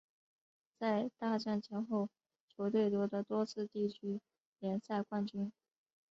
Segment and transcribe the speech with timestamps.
[0.79, 2.09] 在大战前后
[2.49, 4.19] 球队夺得多次地区
[4.57, 5.51] 联赛冠军。